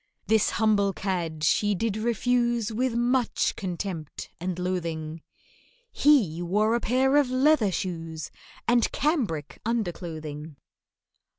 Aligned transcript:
This 0.25 0.49
humble 0.57 0.93
cad 0.93 1.43
she 1.43 1.75
did 1.75 1.95
refuse 1.95 2.71
With 2.71 2.95
much 2.95 3.55
contempt 3.55 4.31
and 4.39 4.57
loathing, 4.57 5.21
He 5.91 6.41
wore 6.41 6.73
a 6.73 6.79
pair 6.79 7.17
of 7.17 7.29
leather 7.29 7.71
shoes 7.71 8.31
And 8.67 8.91
cambric 8.91 9.59
underclothing! 9.63 10.55